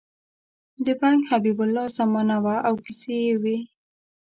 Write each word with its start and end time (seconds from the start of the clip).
د 0.85 0.87
بنګ 1.01 1.19
حبیب 1.29 1.57
الله 1.65 1.85
زمانه 1.97 2.37
وه 2.43 2.55
او 2.67 2.73
کیسې 2.85 3.15
یې 3.25 3.33
وې. 3.41 3.57